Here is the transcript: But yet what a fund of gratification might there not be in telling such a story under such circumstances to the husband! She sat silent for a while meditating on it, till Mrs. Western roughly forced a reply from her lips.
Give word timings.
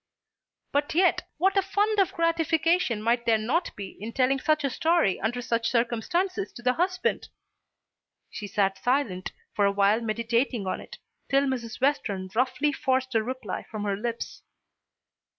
But 0.71 0.95
yet 0.95 1.27
what 1.37 1.55
a 1.55 1.61
fund 1.61 1.99
of 1.99 2.13
gratification 2.13 3.03
might 3.03 3.27
there 3.27 3.37
not 3.37 3.69
be 3.75 3.97
in 4.01 4.13
telling 4.13 4.39
such 4.39 4.63
a 4.63 4.71
story 4.71 5.19
under 5.21 5.43
such 5.43 5.69
circumstances 5.69 6.51
to 6.53 6.63
the 6.63 6.73
husband! 6.73 7.27
She 8.31 8.47
sat 8.47 8.79
silent 8.83 9.31
for 9.53 9.65
a 9.65 9.71
while 9.71 10.01
meditating 10.01 10.65
on 10.65 10.81
it, 10.81 10.97
till 11.29 11.43
Mrs. 11.43 11.79
Western 11.79 12.31
roughly 12.33 12.73
forced 12.73 13.13
a 13.13 13.21
reply 13.21 13.61
from 13.69 13.83
her 13.83 13.95
lips. 13.95 14.41